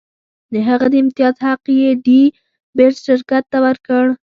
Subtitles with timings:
[0.53, 2.21] د هغه د امتیاز حق یې ډي
[2.77, 4.05] بیرز شرکت ته ورکړ.